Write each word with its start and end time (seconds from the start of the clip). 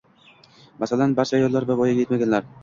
Masalan, 0.83 1.13
barcha 1.19 1.37
ayollar 1.41 1.69
va 1.73 1.77
voyaga 1.83 2.07
etmaganlar 2.07 2.51